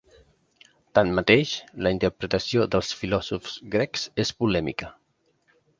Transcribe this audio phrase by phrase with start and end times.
[0.99, 1.51] Tanmateix,
[1.87, 4.93] la interpretació dels filòsofs grecs és polèmica.